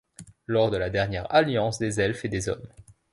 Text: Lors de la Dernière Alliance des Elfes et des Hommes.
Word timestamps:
Lors 0.47 0.71
de 0.71 0.77
la 0.77 0.89
Dernière 0.89 1.31
Alliance 1.31 1.77
des 1.77 1.99
Elfes 1.99 2.25
et 2.25 2.29
des 2.29 2.49
Hommes. 2.49 2.67